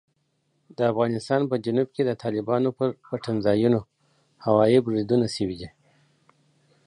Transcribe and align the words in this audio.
د 0.77 0.79
افغانستان 0.91 1.41
په 1.51 1.55
جنوب 1.65 1.87
کې 1.95 2.03
د 2.05 2.11
طالبانو 2.23 2.69
پر 2.77 2.89
پټنځایونو 3.09 3.79
هوايي 4.45 4.79
بریدونه 4.85 5.27
شوي 5.35 5.55
دي. 5.61 5.69